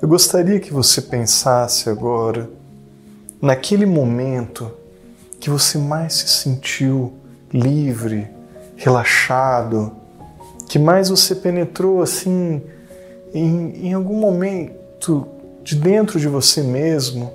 [0.00, 2.50] Eu gostaria que você pensasse agora
[3.40, 4.70] naquele momento
[5.40, 7.12] que você mais se sentiu
[7.52, 8.28] livre,
[8.76, 9.92] relaxado,
[10.68, 12.62] que mais você penetrou assim
[13.32, 15.26] em, em algum momento
[15.62, 17.32] de dentro de você mesmo,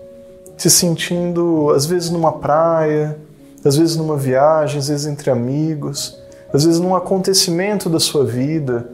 [0.58, 3.18] se sentindo às vezes numa praia,
[3.64, 6.20] às vezes numa viagem, às vezes entre amigos,
[6.54, 8.90] às vezes num acontecimento da sua vida,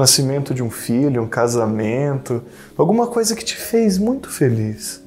[0.00, 2.42] nascimento de um filho, um casamento,
[2.76, 5.02] alguma coisa que te fez muito feliz.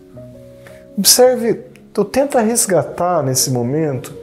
[0.97, 1.61] Observe,
[1.97, 4.13] ou tenta resgatar nesse momento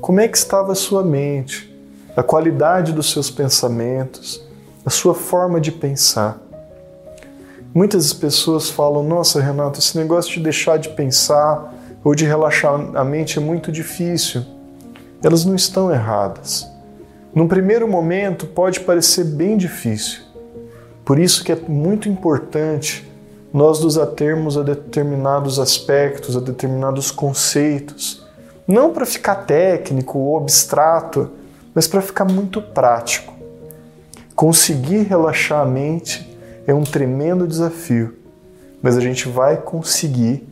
[0.00, 1.68] como é que estava a sua mente,
[2.16, 4.42] a qualidade dos seus pensamentos,
[4.86, 6.40] a sua forma de pensar.
[7.74, 11.74] Muitas pessoas falam: Nossa, Renato, esse negócio de deixar de pensar
[12.04, 14.44] ou de relaxar a mente é muito difícil.
[15.22, 16.69] Elas não estão erradas.
[17.34, 20.22] Num primeiro momento pode parecer bem difícil.
[21.04, 23.08] Por isso que é muito importante
[23.52, 28.24] nós nos atermos a determinados aspectos, a determinados conceitos,
[28.66, 31.30] não para ficar técnico ou abstrato,
[31.74, 33.34] mas para ficar muito prático.
[34.34, 38.16] Conseguir relaxar a mente é um tremendo desafio,
[38.82, 40.48] mas a gente vai conseguir,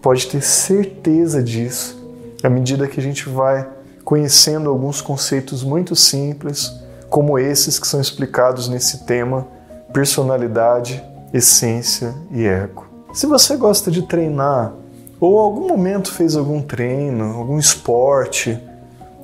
[0.00, 1.98] pode ter certeza disso,
[2.42, 3.68] à medida que a gente vai
[4.08, 6.72] conhecendo alguns conceitos muito simples,
[7.10, 9.46] como esses que são explicados nesse tema
[9.92, 12.86] personalidade, essência e ego.
[13.12, 14.72] Se você gosta de treinar,
[15.20, 18.58] ou algum momento fez algum treino, algum esporte,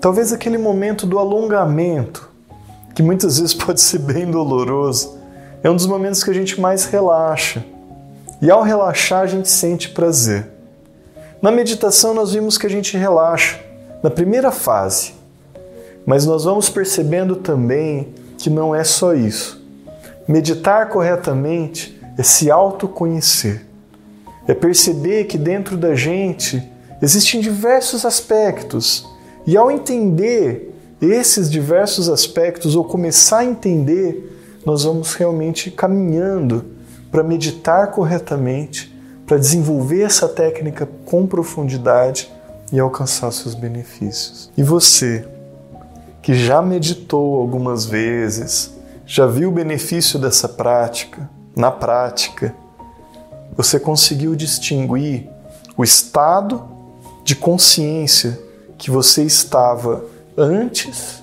[0.03, 2.29] talvez aquele momento do alongamento,
[2.95, 5.17] que muitas vezes pode ser bem doloroso,
[5.63, 7.65] é um dos momentos que a gente mais relaxa.
[8.43, 10.47] E ao relaxar, a gente sente prazer.
[11.41, 13.64] Na meditação, nós vimos que a gente relaxa
[14.05, 15.15] na primeira fase,
[16.05, 19.67] mas nós vamos percebendo também que não é só isso.
[20.29, 23.65] Meditar corretamente é se autoconhecer,
[24.47, 26.63] é perceber que dentro da gente
[27.01, 29.09] existem diversos aspectos,
[29.47, 36.67] e ao entender esses diversos aspectos ou começar a entender nós vamos realmente caminhando
[37.11, 38.95] para meditar corretamente,
[39.27, 42.34] para desenvolver essa técnica com profundidade
[42.75, 44.51] e alcançar seus benefícios.
[44.57, 45.25] E você,
[46.21, 48.73] que já meditou algumas vezes,
[49.07, 52.53] já viu o benefício dessa prática, na prática,
[53.57, 55.29] você conseguiu distinguir
[55.77, 56.69] o estado
[57.23, 58.43] de consciência
[58.77, 60.05] que você estava
[60.37, 61.23] antes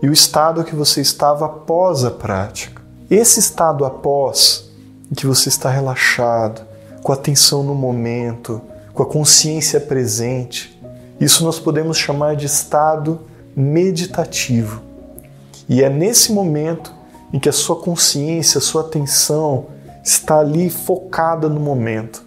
[0.00, 2.80] e o estado que você estava após a prática.
[3.10, 4.70] Esse estado após,
[5.10, 6.64] em que você está relaxado,
[7.02, 8.62] com atenção no momento,
[8.92, 10.73] com a consciência presente,
[11.20, 13.20] isso nós podemos chamar de estado
[13.56, 14.82] meditativo.
[15.68, 16.92] E é nesse momento
[17.32, 19.66] em que a sua consciência, a sua atenção
[20.02, 22.24] está ali focada no momento.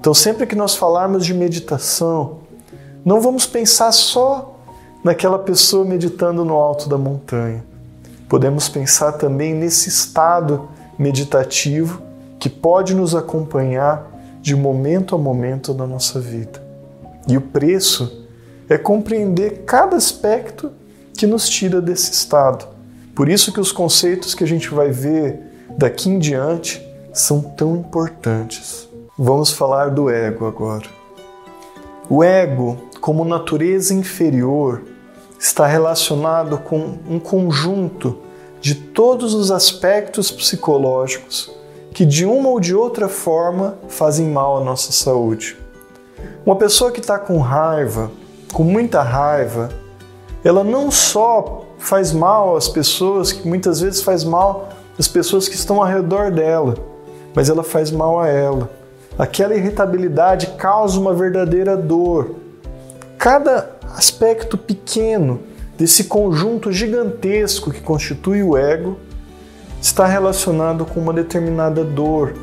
[0.00, 2.38] Então, sempre que nós falarmos de meditação,
[3.04, 4.56] não vamos pensar só
[5.04, 7.64] naquela pessoa meditando no alto da montanha.
[8.28, 10.68] Podemos pensar também nesse estado
[10.98, 12.00] meditativo
[12.38, 16.61] que pode nos acompanhar de momento a momento da nossa vida.
[17.28, 18.26] E o preço
[18.68, 20.72] é compreender cada aspecto
[21.14, 22.66] que nos tira desse estado.
[23.14, 25.38] Por isso que os conceitos que a gente vai ver
[25.76, 26.82] daqui em diante
[27.12, 28.88] são tão importantes.
[29.18, 30.86] Vamos falar do ego agora.
[32.08, 34.82] O ego, como natureza inferior,
[35.38, 38.18] está relacionado com um conjunto
[38.60, 41.50] de todos os aspectos psicológicos
[41.92, 45.61] que de uma ou de outra forma fazem mal à nossa saúde.
[46.44, 48.10] Uma pessoa que está com raiva,
[48.52, 49.68] com muita raiva,
[50.44, 54.68] ela não só faz mal às pessoas, que muitas vezes faz mal
[54.98, 56.74] às pessoas que estão ao redor dela,
[57.34, 58.70] mas ela faz mal a ela.
[59.18, 62.36] Aquela irritabilidade causa uma verdadeira dor.
[63.18, 65.40] Cada aspecto pequeno
[65.76, 68.96] desse conjunto gigantesco que constitui o ego
[69.80, 72.34] está relacionado com uma determinada dor,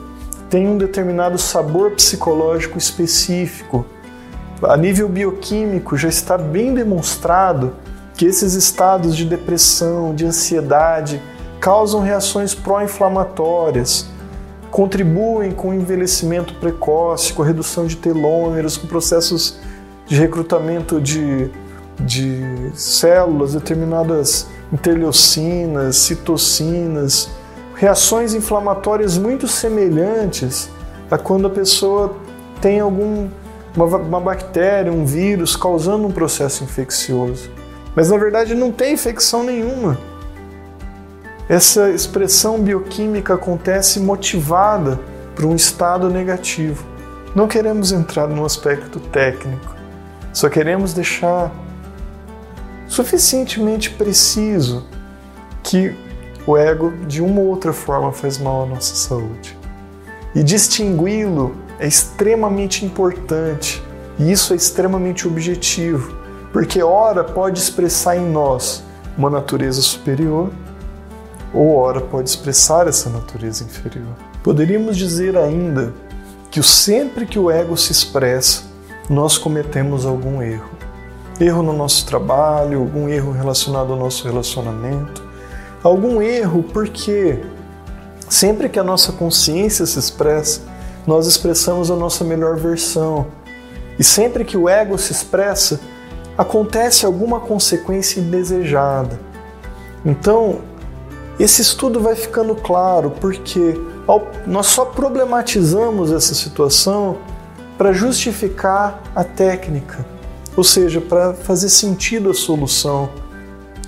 [0.50, 3.86] tem um determinado sabor psicológico específico.
[4.64, 7.76] A nível bioquímico já está bem demonstrado
[8.16, 11.22] que esses estados de depressão, de ansiedade,
[11.60, 14.08] causam reações pró-inflamatórias,
[14.72, 19.60] contribuem com o envelhecimento precoce, com a redução de telômeros, com processos
[20.06, 21.50] de recrutamento de,
[22.00, 27.30] de células, determinadas interleucinas, citocinas,
[27.80, 30.70] reações inflamatórias muito semelhantes
[31.10, 32.14] a quando a pessoa
[32.62, 33.30] tem algum
[33.74, 37.50] uma, uma bactéria, um vírus causando um processo infeccioso.
[37.96, 39.98] Mas na verdade não tem infecção nenhuma.
[41.48, 45.00] Essa expressão bioquímica acontece motivada
[45.34, 46.86] para um estado negativo.
[47.34, 49.74] Não queremos entrar no aspecto técnico,
[50.34, 51.50] só queremos deixar
[52.88, 54.86] suficientemente preciso
[55.64, 55.96] que
[56.50, 59.56] o ego, de uma ou outra forma, faz mal à nossa saúde.
[60.34, 63.84] E distingui-lo é extremamente importante,
[64.18, 66.18] e isso é extremamente objetivo,
[66.52, 68.84] porque, ora, pode expressar em nós
[69.16, 70.50] uma natureza superior,
[71.54, 74.16] ou ora pode expressar essa natureza inferior.
[74.44, 75.94] Poderíamos dizer ainda
[76.50, 78.64] que sempre que o ego se expressa,
[79.08, 80.70] nós cometemos algum erro.
[81.40, 85.29] Erro no nosso trabalho, algum erro relacionado ao nosso relacionamento,
[85.84, 87.40] algum erro porque
[88.28, 90.62] sempre que a nossa consciência se expressa,
[91.08, 93.28] nós expressamos a nossa melhor versão.
[93.98, 95.80] E sempre que o ego se expressa,
[96.38, 99.20] acontece alguma consequência indesejada.
[100.06, 100.62] Então,
[101.40, 103.80] esse estudo vai ficando claro porque
[104.46, 107.18] nós só problematizamos essa situação
[107.78, 110.06] para justificar a técnica,
[110.56, 113.10] ou seja, para fazer sentido a solução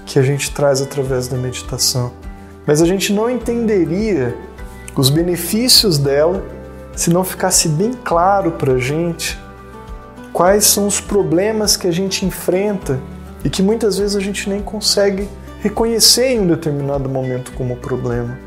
[0.06, 2.12] que a gente traz através da meditação.
[2.65, 4.36] Mas a gente não entenderia
[4.95, 6.44] os benefícios dela
[6.95, 9.39] se não ficasse bem claro para a gente
[10.33, 13.00] quais são os problemas que a gente enfrenta
[13.44, 15.27] e que muitas vezes a gente nem consegue
[15.62, 18.38] reconhecer em um determinado momento como problema.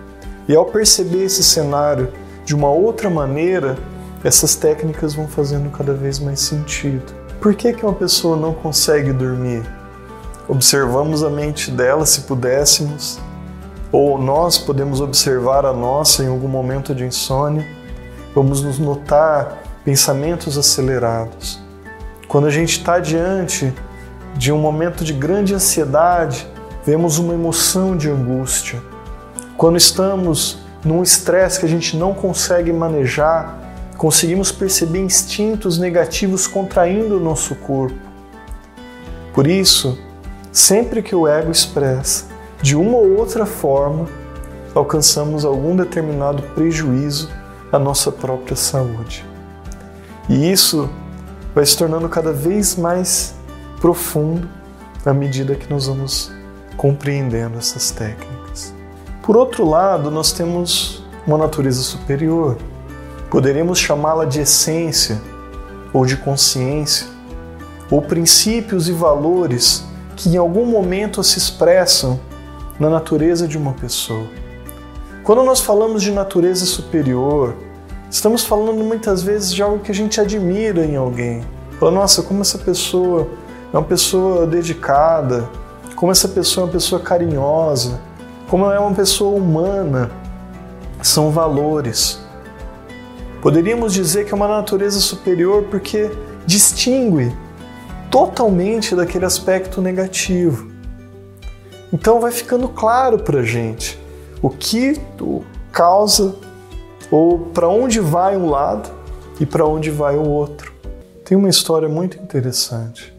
[0.49, 2.09] E ao perceber esse cenário
[2.45, 3.77] de uma outra maneira,
[4.23, 7.13] essas técnicas vão fazendo cada vez mais sentido.
[7.41, 9.63] Por que, que uma pessoa não consegue dormir?
[10.47, 13.19] Observamos a mente dela se pudéssemos,
[13.91, 17.67] ou nós podemos observar a nossa em algum momento de insônia,
[18.35, 21.63] vamos nos notar pensamentos acelerados.
[22.29, 23.73] Quando a gente está diante
[24.37, 26.47] de um momento de grande ansiedade,
[26.85, 28.83] vemos uma emoção de angústia.
[29.57, 33.59] Quando estamos num estresse que a gente não consegue manejar,
[33.97, 37.99] conseguimos perceber instintos negativos contraindo o nosso corpo.
[39.33, 39.99] Por isso,
[40.55, 42.27] sempre que o ego expressa
[42.63, 44.07] de uma ou outra forma,
[44.73, 47.29] alcançamos algum determinado prejuízo
[47.73, 49.27] à nossa própria saúde.
[50.29, 50.89] E isso
[51.53, 53.35] vai se tornando cada vez mais
[53.81, 54.49] profundo
[55.05, 56.33] à medida que nós vamos
[56.77, 58.73] compreendendo essas técnicas.
[59.23, 62.57] Por outro lado, nós temos uma natureza superior.
[63.29, 65.21] Poderíamos chamá-la de essência
[65.93, 67.09] ou de consciência,
[67.91, 69.85] ou princípios e valores
[70.17, 72.21] que em algum momento se expressam
[72.79, 74.27] na natureza de uma pessoa.
[75.23, 77.55] Quando nós falamos de natureza superior,
[78.11, 81.43] estamos falando muitas vezes de algo que a gente admira em alguém.
[81.79, 83.29] Fala, nossa, como essa pessoa
[83.73, 85.49] é uma pessoa dedicada,
[85.97, 88.01] como essa pessoa é uma pessoa carinhosa,
[88.49, 90.11] como é uma pessoa humana.
[91.03, 92.21] São valores.
[93.43, 96.11] Poderíamos dizer que é uma natureza superior porque
[96.47, 97.35] distingue
[98.15, 100.71] totalmente daquele aspecto negativo.
[101.93, 103.99] Então vai ficando claro para gente
[104.41, 105.01] o que
[105.73, 106.37] causa
[107.11, 108.89] ou para onde vai um lado
[109.41, 110.73] e para onde vai o outro.
[111.25, 113.13] Tem uma história muito interessante.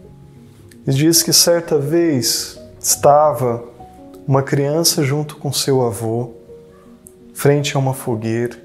[0.87, 3.63] Diz que certa vez Estava
[4.27, 6.33] uma criança junto com seu avô,
[7.33, 8.55] frente a uma fogueira,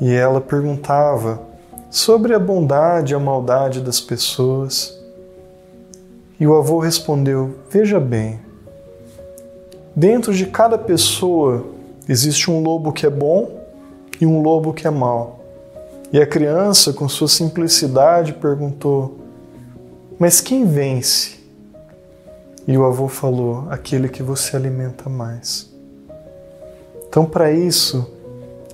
[0.00, 1.42] e ela perguntava
[1.94, 4.96] sobre a bondade e a maldade das pessoas.
[6.38, 8.40] E o avô respondeu: Veja bem,
[9.94, 11.64] dentro de cada pessoa
[12.08, 13.60] existe um lobo que é bom
[14.20, 15.40] e um lobo que é mau.
[16.12, 19.18] E a criança, com sua simplicidade, perguntou:
[20.18, 21.40] Mas quem vence?
[22.66, 25.72] E o avô falou: aquele que você alimenta mais.
[27.08, 28.10] Então, para isso,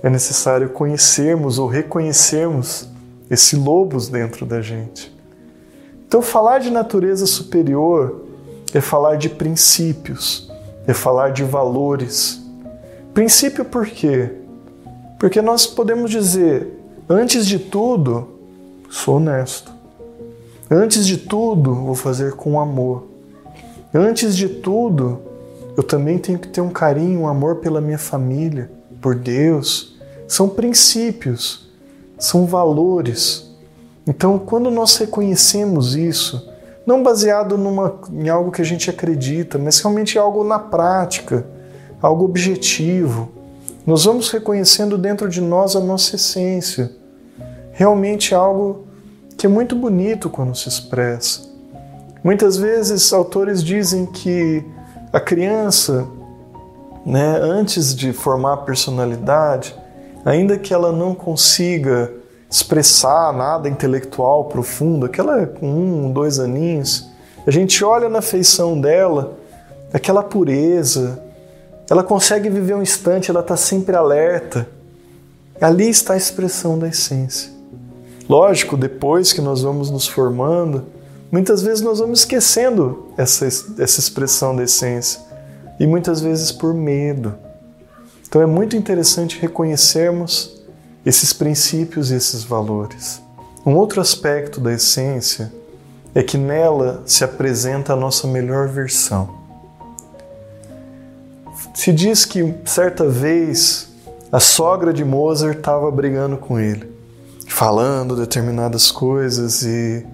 [0.01, 2.87] é necessário conhecermos ou reconhecermos
[3.29, 5.15] esse lobos dentro da gente.
[6.11, 8.25] Então, falar de natureza superior
[8.73, 10.51] é falar de princípios,
[10.85, 12.41] é falar de valores.
[13.13, 14.29] Princípio por quê?
[15.17, 16.67] Porque nós podemos dizer,
[17.09, 18.27] antes de tudo,
[18.89, 19.71] sou honesto.
[20.69, 23.07] Antes de tudo, vou fazer com amor.
[23.93, 25.21] Antes de tudo,
[25.77, 29.95] eu também tenho que ter um carinho, um amor pela minha família, por Deus.
[30.27, 31.69] São princípios,
[32.19, 33.49] são valores.
[34.07, 36.49] Então, quando nós reconhecemos isso,
[36.85, 41.45] não baseado numa, em algo que a gente acredita, mas realmente algo na prática,
[42.01, 43.29] algo objetivo,
[43.85, 46.91] nós vamos reconhecendo dentro de nós a nossa essência.
[47.71, 48.87] Realmente algo
[49.37, 51.49] que é muito bonito quando se expressa.
[52.23, 54.63] Muitas vezes autores dizem que
[55.11, 56.07] a criança,
[57.05, 59.75] né, antes de formar a personalidade,
[60.23, 62.20] ainda que ela não consiga
[62.51, 67.09] expressar nada intelectual profundo, aquela com um, dois aninhos,
[67.47, 69.37] a gente olha na feição dela,
[69.93, 71.23] aquela pureza,
[71.89, 74.67] ela consegue viver um instante, ela está sempre alerta.
[75.59, 77.51] Ali está a expressão da essência.
[78.27, 80.85] Lógico, depois que nós vamos nos formando,
[81.31, 85.21] muitas vezes nós vamos esquecendo essa, essa expressão da essência.
[85.79, 87.35] E muitas vezes por medo.
[88.27, 90.60] Então é muito interessante reconhecermos
[91.05, 93.21] esses princípios e esses valores.
[93.65, 95.51] Um outro aspecto da essência
[96.13, 99.29] é que nela se apresenta a nossa melhor versão.
[101.73, 103.89] Se diz que certa vez
[104.31, 106.91] a sogra de Mozart estava brigando com ele,
[107.47, 110.05] falando determinadas coisas e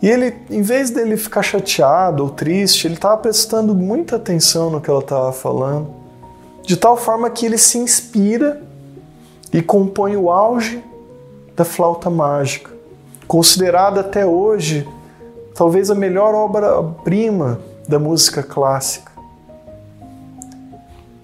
[0.00, 4.80] e ele, em vez dele ficar chateado ou triste, ele estava prestando muita atenção no
[4.80, 5.88] que ela estava falando,
[6.62, 8.62] de tal forma que ele se inspira
[9.52, 10.82] e compõe o auge
[11.56, 12.70] da flauta mágica,
[13.26, 14.86] considerada até hoje
[15.54, 19.10] talvez a melhor obra-prima da música clássica.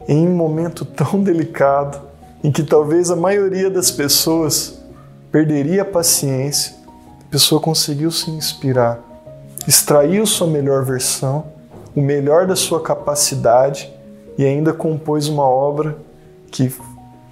[0.09, 2.01] Em um momento tão delicado
[2.43, 4.79] em que talvez a maioria das pessoas
[5.31, 6.75] perderia a paciência,
[7.21, 9.01] a pessoa conseguiu se inspirar,
[9.67, 11.45] extraiu sua melhor versão,
[11.95, 13.93] o melhor da sua capacidade
[14.37, 15.97] e ainda compôs uma obra
[16.51, 16.73] que,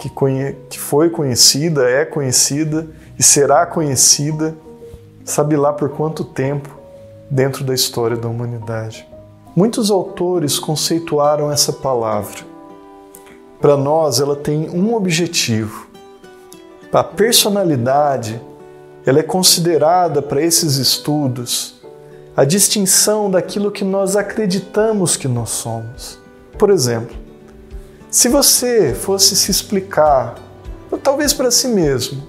[0.02, 4.52] que, conhe, que foi conhecida, é conhecida e será conhecida,
[5.24, 6.76] sabe lá por quanto tempo,
[7.30, 9.06] dentro da história da humanidade.
[9.54, 12.40] Muitos autores conceituaram essa palavra
[13.60, 15.86] para nós ela tem um objetivo.
[16.92, 18.42] A personalidade
[19.06, 21.80] ela é considerada para esses estudos
[22.36, 26.18] a distinção daquilo que nós acreditamos que nós somos.
[26.58, 27.21] Por exemplo,
[28.12, 30.34] se você fosse se explicar,
[31.02, 32.22] talvez para si mesmo,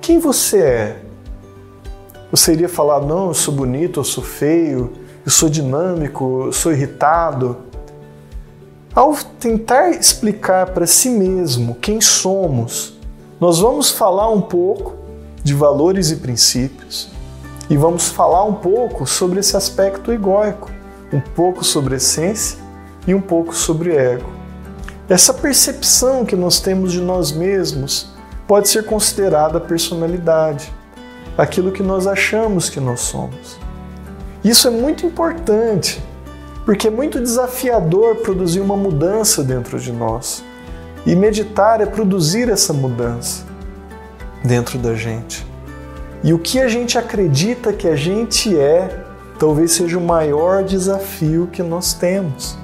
[0.00, 1.02] quem você é,
[2.32, 4.90] você iria falar: não, eu sou bonito, eu sou feio,
[5.22, 7.58] eu sou dinâmico, eu sou irritado.
[8.94, 12.98] Ao tentar explicar para si mesmo quem somos,
[13.38, 14.94] nós vamos falar um pouco
[15.44, 17.10] de valores e princípios
[17.68, 20.70] e vamos falar um pouco sobre esse aspecto egóico,
[21.12, 22.58] um pouco sobre essência
[23.06, 24.39] e um pouco sobre ego.
[25.10, 28.06] Essa percepção que nós temos de nós mesmos
[28.46, 30.72] pode ser considerada personalidade,
[31.36, 33.58] aquilo que nós achamos que nós somos.
[34.44, 36.00] Isso é muito importante
[36.64, 40.44] porque é muito desafiador produzir uma mudança dentro de nós.
[41.04, 43.42] E meditar é produzir essa mudança
[44.44, 45.44] dentro da gente.
[46.22, 49.04] E o que a gente acredita que a gente é,
[49.40, 52.56] talvez seja o maior desafio que nós temos.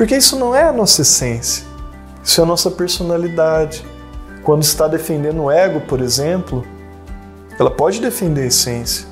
[0.00, 1.62] Porque isso não é a nossa essência,
[2.24, 3.84] isso é a nossa personalidade.
[4.42, 6.64] Quando está defendendo o ego, por exemplo,
[7.58, 9.06] ela pode defender a essência,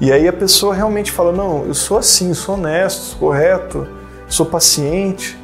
[0.00, 3.86] e aí a pessoa realmente fala: não, eu sou assim, sou honesto, sou correto,
[4.26, 5.38] sou paciente.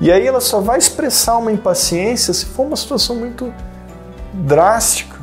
[0.00, 3.52] E aí ela só vai expressar uma impaciência se for uma situação muito
[4.32, 5.18] drástica,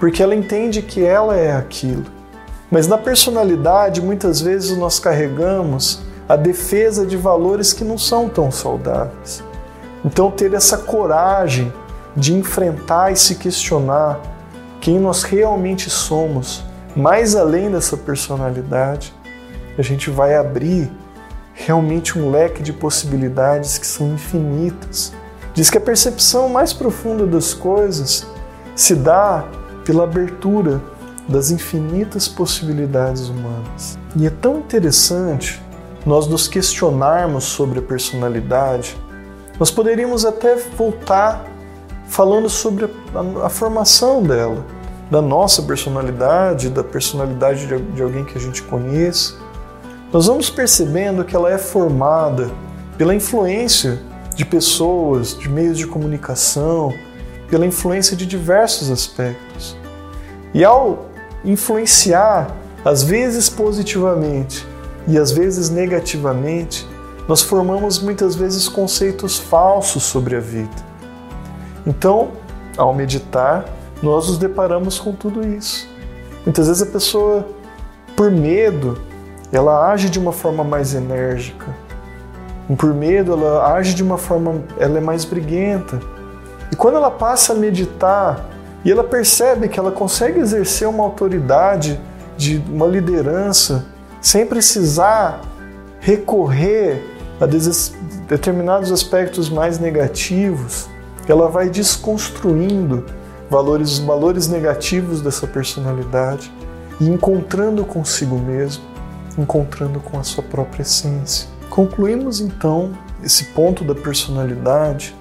[0.00, 2.04] porque ela entende que ela é aquilo.
[2.68, 8.50] Mas na personalidade, muitas vezes nós carregamos a defesa de valores que não são tão
[8.50, 9.42] saudáveis.
[10.04, 11.72] Então, ter essa coragem
[12.16, 14.20] de enfrentar e se questionar
[14.80, 16.64] quem nós realmente somos
[16.94, 19.12] mais além dessa personalidade,
[19.76, 20.90] a gente vai abrir
[21.52, 25.12] realmente um leque de possibilidades que são infinitas.
[25.54, 28.26] Diz que a percepção mais profunda das coisas
[28.76, 29.44] se dá
[29.84, 30.80] pela abertura
[31.28, 33.98] das infinitas possibilidades humanas.
[34.16, 35.60] E é tão interessante
[36.04, 38.96] nós nos questionarmos sobre a personalidade.
[39.58, 41.44] Nós poderíamos até voltar
[42.08, 44.64] falando sobre a, a, formação dela
[45.10, 49.34] da nossa personalidade, da personalidade de, de alguém que a gente conhece,
[50.12, 52.50] nós vamos percebendo que ela é formada
[52.96, 54.00] pela influência
[54.34, 56.92] de pessoas, de meios de comunicação,
[57.48, 59.76] pela influência de diversos aspectos.
[60.52, 61.06] E ao
[61.44, 64.66] influenciar, às vezes positivamente
[65.06, 66.88] e às vezes negativamente,
[67.28, 70.74] nós formamos muitas vezes conceitos falsos sobre a vida.
[71.86, 72.32] Então,
[72.76, 73.64] ao meditar,
[74.02, 75.88] nós nos deparamos com tudo isso.
[76.44, 77.46] Muitas vezes a pessoa,
[78.16, 79.00] por medo,
[79.52, 81.66] ela age de uma forma mais enérgica.
[82.76, 86.00] Por medo, ela age de uma forma, ela é mais briguenta.
[86.72, 88.46] E quando ela passa a meditar
[88.84, 92.00] e ela percebe que ela consegue exercer uma autoridade,
[92.36, 93.86] de uma liderança,
[94.24, 95.42] sem precisar
[96.00, 97.04] recorrer
[97.38, 100.88] a determinados aspectos mais negativos,
[101.28, 103.04] ela vai desconstruindo
[103.50, 106.50] valores, os valores negativos dessa personalidade
[106.98, 108.82] e encontrando consigo mesmo,
[109.36, 111.46] encontrando com a sua própria essência.
[111.68, 115.14] Concluímos então esse ponto da personalidade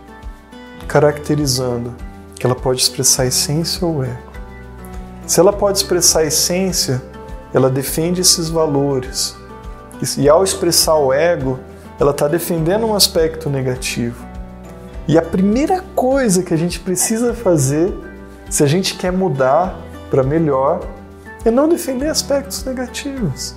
[0.87, 1.93] caracterizando
[2.35, 4.31] que ela pode expressar essência ou ego.
[5.27, 7.01] Se ela pode expressar essência,
[7.53, 9.35] ela defende esses valores.
[10.17, 11.59] E ao expressar o ego,
[11.99, 14.25] ela está defendendo um aspecto negativo.
[15.07, 17.93] E a primeira coisa que a gente precisa fazer,
[18.49, 19.79] se a gente quer mudar
[20.09, 20.81] para melhor,
[21.45, 23.55] é não defender aspectos negativos.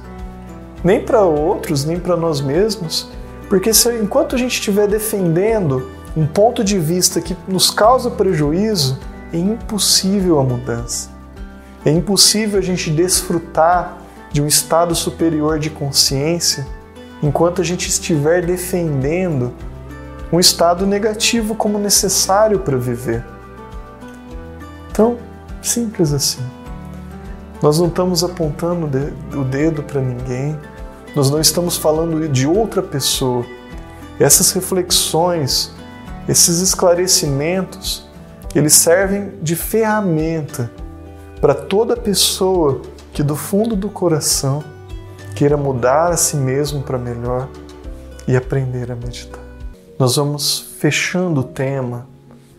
[0.84, 3.08] Nem para outros, nem para nós mesmos.
[3.48, 8.98] Porque se, enquanto a gente estiver defendendo um ponto de vista que nos causa prejuízo,
[9.32, 11.15] é impossível a mudança.
[11.86, 13.98] É impossível a gente desfrutar
[14.32, 16.66] de um estado superior de consciência
[17.22, 19.54] enquanto a gente estiver defendendo
[20.32, 23.24] um estado negativo como necessário para viver.
[24.90, 25.16] Então,
[25.62, 26.42] simples assim.
[27.62, 28.86] Nós não estamos apontando
[29.32, 30.58] o dedo para ninguém,
[31.14, 33.46] nós não estamos falando de outra pessoa.
[34.18, 35.72] Essas reflexões,
[36.28, 38.10] esses esclarecimentos,
[38.56, 40.68] eles servem de ferramenta
[41.40, 42.80] para toda pessoa
[43.12, 44.62] que do fundo do coração
[45.34, 47.48] queira mudar a si mesmo para melhor
[48.26, 49.40] e aprender a meditar.
[49.98, 52.06] Nós vamos fechando o tema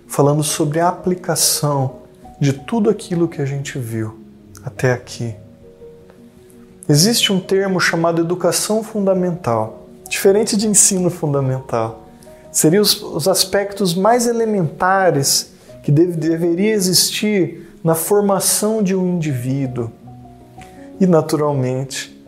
[0.07, 1.97] falando sobre a aplicação
[2.39, 4.19] de tudo aquilo que a gente viu
[4.63, 5.35] até aqui.
[6.87, 12.07] Existe um termo chamado educação fundamental, diferente de ensino fundamental.
[12.51, 15.51] Seriam os, os aspectos mais elementares
[15.83, 19.89] que deve, deveria existir na formação de um indivíduo.
[20.99, 22.21] E, naturalmente,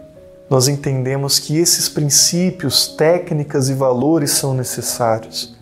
[0.49, 5.53] nós entendemos que esses princípios, técnicas e valores são necessários.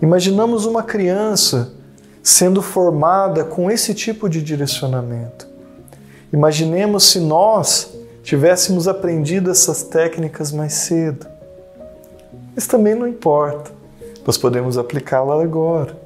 [0.00, 1.72] Imaginamos uma criança
[2.22, 5.48] sendo formada com esse tipo de direcionamento.
[6.32, 7.90] Imaginemos se nós
[8.22, 11.26] tivéssemos aprendido essas técnicas mais cedo.
[12.54, 13.72] Mas também não importa,
[14.24, 15.96] nós podemos aplicá-la agora.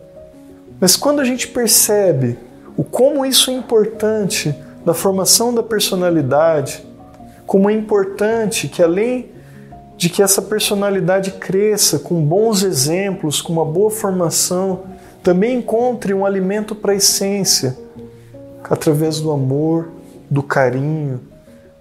[0.81, 2.46] Mas quando a gente percebe
[2.77, 6.85] o como isso é importante na formação da personalidade,
[7.47, 9.31] como é importante que além
[9.97, 14.85] de que essa personalidade cresça com bons exemplos, com uma boa formação,
[15.23, 17.77] também encontre um alimento para a essência,
[18.62, 19.89] através do amor,
[20.29, 21.21] do carinho,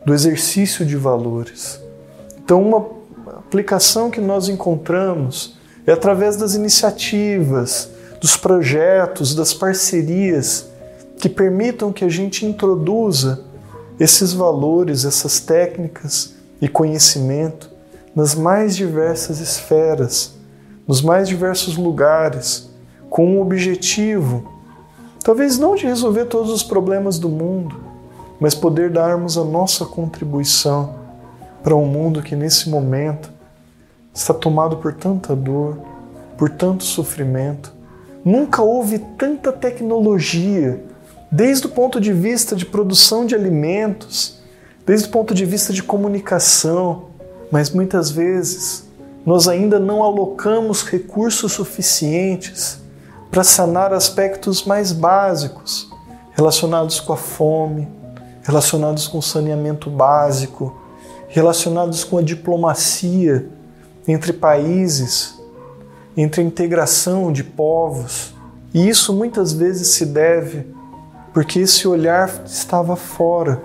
[0.06, 1.82] do exercício de valores.
[2.44, 2.88] Então, uma
[3.38, 7.90] aplicação que nós encontramos é através das iniciativas,
[8.22, 10.70] dos projetos, das parcerias
[11.18, 13.44] que permitam que a gente introduza
[14.00, 17.70] esses valores, essas técnicas e conhecimento
[18.16, 20.36] nas mais diversas esferas,
[20.88, 22.70] nos mais diversos lugares,
[23.10, 24.52] com um objetivo,
[25.24, 27.76] talvez não de resolver todos os problemas do mundo,
[28.40, 30.96] mas poder darmos a nossa contribuição
[31.64, 33.32] para um mundo que nesse momento
[34.14, 35.78] está tomado por tanta dor,
[36.38, 37.74] por tanto sofrimento.
[38.24, 40.84] Nunca houve tanta tecnologia
[41.36, 44.40] desde o ponto de vista de produção de alimentos,
[44.86, 47.08] desde o ponto de vista de comunicação,
[47.52, 48.86] mas muitas vezes
[49.26, 52.80] nós ainda não alocamos recursos suficientes
[53.30, 55.90] para sanar aspectos mais básicos
[56.32, 57.86] relacionados com a fome,
[58.42, 60.74] relacionados com o saneamento básico,
[61.28, 63.50] relacionados com a diplomacia
[64.08, 65.36] entre países,
[66.16, 68.34] entre a integração de povos.
[68.74, 70.75] E isso muitas vezes se deve
[71.36, 73.62] porque esse olhar estava fora.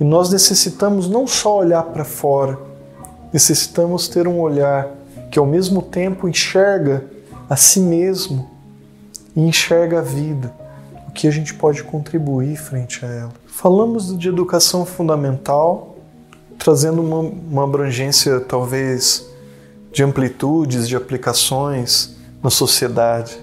[0.00, 2.58] E nós necessitamos não só olhar para fora,
[3.32, 4.90] necessitamos ter um olhar
[5.30, 7.04] que ao mesmo tempo enxerga
[7.48, 8.50] a si mesmo
[9.36, 10.52] e enxerga a vida,
[11.06, 13.32] o que a gente pode contribuir frente a ela.
[13.46, 15.98] Falamos de educação fundamental,
[16.58, 19.24] trazendo uma, uma abrangência talvez
[19.92, 23.38] de amplitudes, de aplicações na sociedade.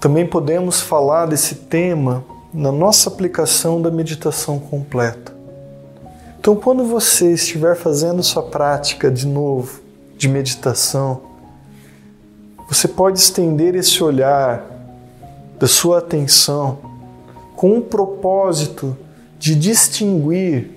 [0.00, 5.30] Também podemos falar desse tema na nossa aplicação da meditação completa.
[6.38, 9.80] Então, quando você estiver fazendo sua prática de novo
[10.16, 11.20] de meditação,
[12.66, 14.64] você pode estender esse olhar
[15.58, 16.78] da sua atenção
[17.54, 18.96] com o propósito
[19.38, 20.70] de distinguir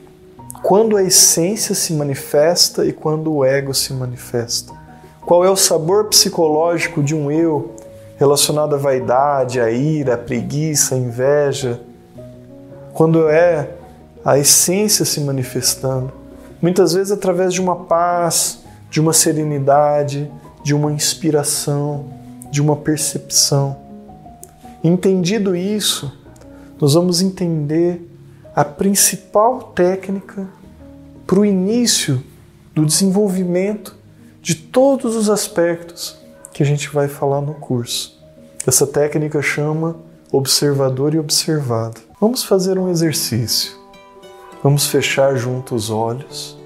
[0.61, 4.73] quando a essência se manifesta e quando o ego se manifesta.
[5.21, 7.73] Qual é o sabor psicológico de um eu
[8.23, 11.81] relacionado à vaidade, à ira, à preguiça, à inveja,
[12.93, 13.71] quando é
[14.23, 16.09] a essência se manifestando,
[16.61, 20.31] muitas vezes através de uma paz, de uma serenidade,
[20.63, 22.05] de uma inspiração,
[22.49, 23.75] de uma percepção.
[24.81, 26.17] Entendido isso,
[26.79, 28.09] nós vamos entender
[28.55, 30.47] a principal técnica
[31.27, 32.23] para o início
[32.73, 33.97] do desenvolvimento
[34.41, 36.22] de todos os aspectos
[36.53, 38.21] que a gente vai falar no curso.
[38.65, 39.95] Essa técnica chama
[40.31, 41.99] observador e observado.
[42.19, 43.73] Vamos fazer um exercício.
[44.63, 46.57] Vamos fechar juntos os olhos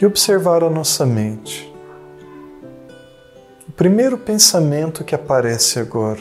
[0.00, 1.72] e observar a nossa mente.
[3.68, 6.20] O primeiro pensamento que aparece agora.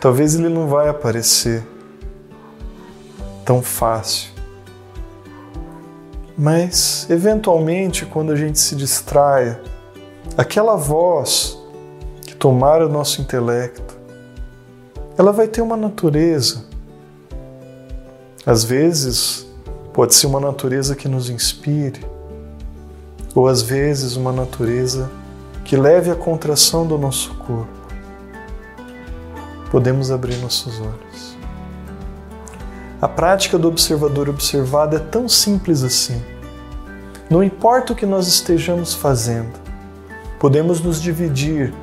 [0.00, 1.62] Talvez ele não vai aparecer
[3.44, 4.33] tão fácil.
[6.36, 9.60] Mas, eventualmente, quando a gente se distraia,
[10.36, 11.56] aquela voz
[12.22, 13.96] que tomara o nosso intelecto,
[15.16, 16.64] ela vai ter uma natureza.
[18.44, 19.46] Às vezes,
[19.92, 22.04] pode ser uma natureza que nos inspire,
[23.32, 25.10] ou às vezes uma natureza
[25.64, 27.68] que leve à contração do nosso corpo.
[29.70, 31.33] Podemos abrir nossos olhos.
[33.04, 36.24] A prática do observador observado é tão simples assim.
[37.28, 39.52] Não importa o que nós estejamos fazendo,
[40.40, 41.74] podemos nos dividir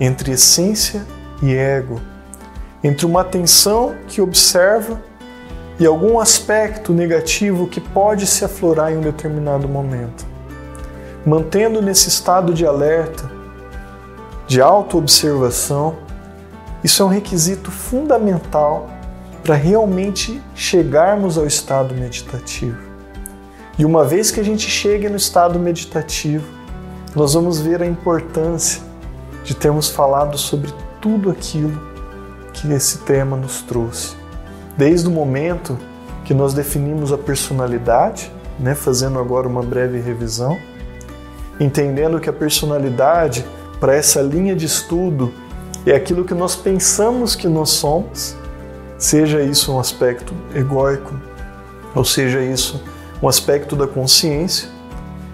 [0.00, 1.04] entre essência
[1.42, 2.00] e ego,
[2.82, 5.02] entre uma atenção que observa
[5.78, 10.24] e algum aspecto negativo que pode se aflorar em um determinado momento.
[11.26, 13.30] Mantendo nesse estado de alerta,
[14.46, 15.96] de autoobservação,
[16.82, 18.93] isso é um requisito fundamental
[19.44, 22.78] para realmente chegarmos ao estado meditativo.
[23.78, 26.46] E uma vez que a gente chegue no estado meditativo,
[27.14, 28.80] nós vamos ver a importância
[29.44, 31.78] de termos falado sobre tudo aquilo
[32.54, 34.16] que esse tema nos trouxe.
[34.78, 35.78] Desde o momento
[36.24, 40.56] que nós definimos a personalidade, né, fazendo agora uma breve revisão,
[41.60, 43.44] entendendo que a personalidade,
[43.78, 45.34] para essa linha de estudo,
[45.84, 48.42] é aquilo que nós pensamos que nós somos
[49.04, 51.14] seja isso um aspecto egóico,
[51.94, 52.82] ou seja isso
[53.22, 54.68] um aspecto da consciência,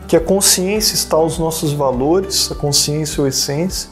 [0.08, 3.88] que a consciência está aos nossos valores, a consciência ou essência,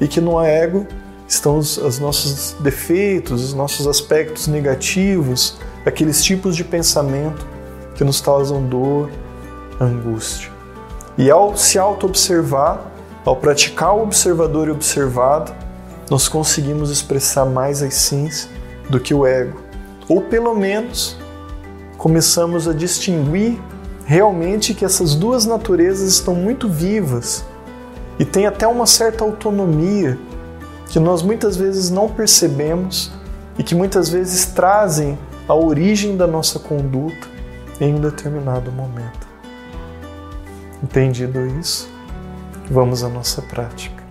[0.00, 0.84] e que no ego
[1.28, 7.46] estão os, os nossos defeitos, os nossos aspectos negativos, aqueles tipos de pensamento
[7.94, 9.08] que nos causam dor,
[9.80, 10.50] angústia.
[11.16, 12.92] E ao se auto-observar,
[13.24, 15.54] ao praticar o observador e observado,
[16.10, 19.60] nós conseguimos expressar mais a essência do que o ego.
[20.08, 21.16] Ou pelo menos
[21.96, 23.58] começamos a distinguir
[24.04, 27.44] realmente que essas duas naturezas estão muito vivas
[28.18, 30.18] e tem até uma certa autonomia
[30.88, 33.10] que nós muitas vezes não percebemos
[33.58, 35.18] e que muitas vezes trazem
[35.48, 37.26] a origem da nossa conduta
[37.80, 39.26] em um determinado momento.
[40.82, 41.88] Entendido isso,
[42.70, 44.02] vamos à nossa prática.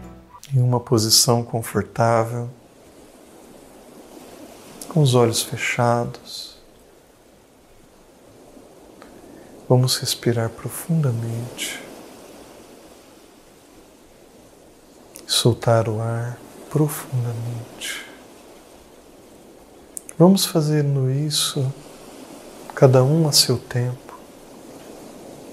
[0.54, 2.50] Em uma posição confortável,
[4.93, 6.53] com os olhos fechados.
[9.67, 11.82] Vamos respirar profundamente.
[15.25, 16.38] Soltar o ar
[16.69, 18.06] profundamente.
[20.17, 21.73] Vamos fazendo isso,
[22.75, 24.13] cada um a seu tempo,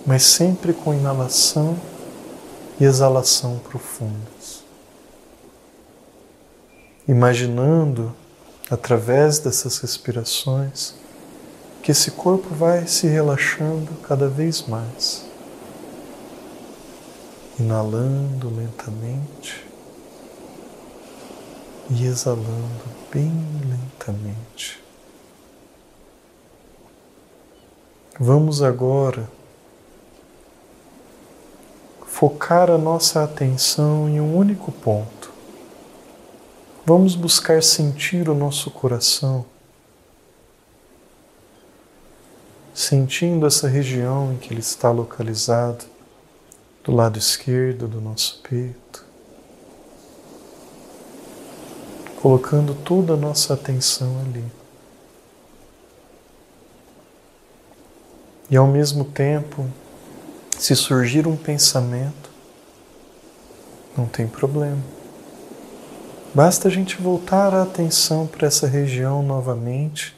[0.06, 1.80] mas sempre com inalação
[2.78, 4.62] e exalação profundas.
[7.08, 8.14] Imaginando
[8.70, 10.94] através dessas respirações,
[11.82, 15.26] que esse corpo vai se relaxando cada vez mais.
[17.58, 19.66] Inalando lentamente
[21.90, 23.32] e exalando bem
[23.68, 24.80] lentamente.
[28.18, 29.28] Vamos agora
[32.06, 35.19] focar a nossa atenção em um único ponto.
[36.84, 39.44] Vamos buscar sentir o nosso coração,
[42.74, 45.84] sentindo essa região em que ele está localizado,
[46.82, 49.04] do lado esquerdo do nosso peito,
[52.22, 54.44] colocando toda a nossa atenção ali.
[58.50, 59.70] E ao mesmo tempo,
[60.58, 62.30] se surgir um pensamento,
[63.94, 64.99] não tem problema
[66.34, 70.16] Basta a gente voltar a atenção para essa região novamente,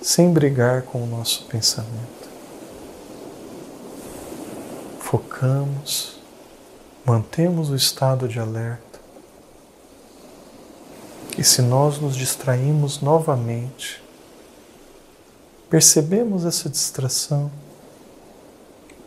[0.00, 2.28] sem brigar com o nosso pensamento.
[5.00, 6.20] Focamos,
[7.04, 9.00] mantemos o estado de alerta.
[11.36, 14.02] E se nós nos distraímos novamente,
[15.68, 17.50] percebemos essa distração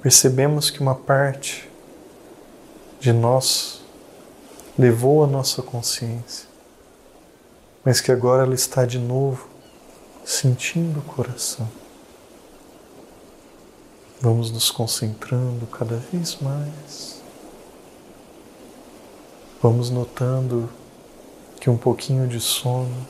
[0.04, 1.70] percebemos que uma parte
[3.04, 3.82] de nós
[4.80, 6.48] levou a nossa consciência,
[7.84, 9.46] mas que agora ela está de novo
[10.24, 11.68] sentindo o coração.
[14.22, 17.22] Vamos nos concentrando cada vez mais.
[19.62, 20.70] Vamos notando
[21.60, 23.06] que um pouquinho de sono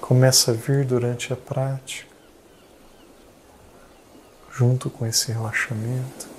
[0.00, 2.08] começa a vir durante a prática,
[4.50, 6.31] junto com esse relaxamento.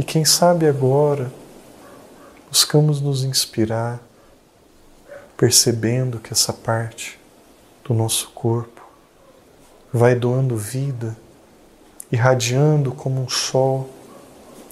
[0.00, 1.30] E quem sabe agora
[2.48, 4.00] buscamos nos inspirar,
[5.36, 7.20] percebendo que essa parte
[7.84, 8.80] do nosso corpo
[9.92, 11.14] vai doando vida,
[12.10, 13.90] irradiando como um sol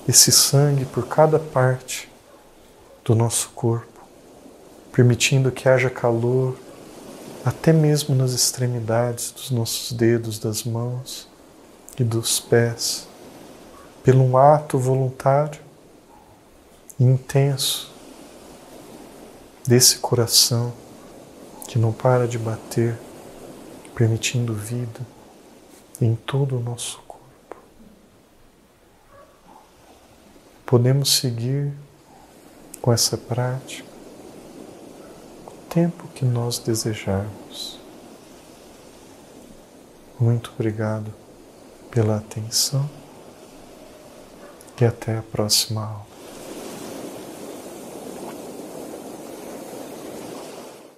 [0.08, 2.10] esse sangue por cada parte
[3.04, 4.00] do nosso corpo,
[4.90, 6.56] permitindo que haja calor
[7.44, 11.28] até mesmo nas extremidades dos nossos dedos, das mãos
[12.00, 13.07] e dos pés,
[14.02, 15.60] pelo um ato voluntário
[16.98, 17.92] intenso
[19.66, 20.72] desse coração
[21.68, 22.98] que não para de bater,
[23.94, 25.00] permitindo vida
[26.00, 27.56] em todo o nosso corpo.
[30.64, 31.72] Podemos seguir
[32.80, 33.86] com essa prática
[35.46, 37.78] o tempo que nós desejarmos.
[40.18, 41.12] Muito obrigado
[41.90, 42.88] pela atenção
[44.80, 46.07] e até a próxima aula.